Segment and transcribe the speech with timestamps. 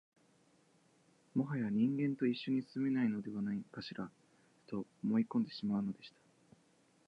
[1.35, 4.09] もはや人間と一緒に住めないのではないかしら、
[4.65, 6.15] と思い込んでしまうのでした